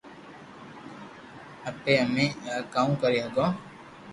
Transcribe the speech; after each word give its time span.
ايي 1.65 1.75
مي 1.85 1.95
امي 2.01 2.27
ڪاوُ 2.73 2.89
ڪري 3.01 3.19
ھگو 3.25 3.47